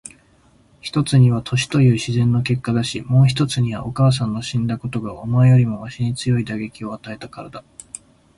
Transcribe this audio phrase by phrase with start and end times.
[0.79, 7.63] 一つには年という自然の結果だし、もう一つにはお母さんの死んだことがお前よりもわしに強い打撃を与えたからだ。